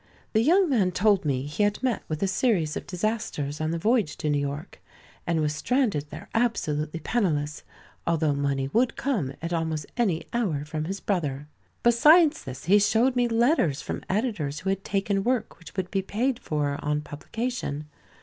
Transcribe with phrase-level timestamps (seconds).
[0.33, 3.77] The young man told me he had met with a series of disasters on the
[3.77, 4.81] voyage to New York,
[5.27, 7.61] and was stranded there absolutely penniless,
[8.07, 11.47] although money would come at almost any hour from his brother.
[11.83, 16.01] Besides this, he showed me letters from editors who had taken work which would be
[16.01, 17.85] paid for on publication.